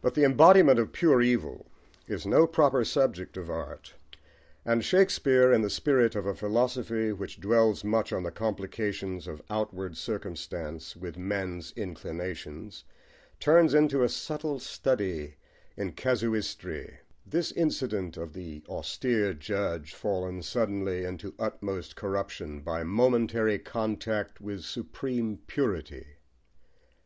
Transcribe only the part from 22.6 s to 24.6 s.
by a momentary contact